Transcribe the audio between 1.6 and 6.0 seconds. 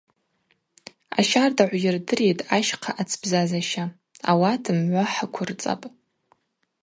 йырдыритӏ ащхъа ацбзазаща– ауат мгӏва хӏыквырцӏапӏ.